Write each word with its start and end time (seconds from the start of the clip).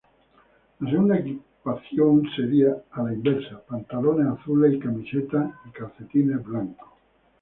La 0.79 0.89
segunda 0.89 1.19
equipación 1.19 2.23
sería 2.35 2.75
a 2.89 3.03
la 3.03 3.13
inversa: 3.13 3.61
pantalones 3.67 4.25
azules 4.39 4.73
y 4.73 4.79
camiseta 4.79 5.59
y 5.67 5.69
calcetines 5.69 6.43
blancos. 6.43 6.89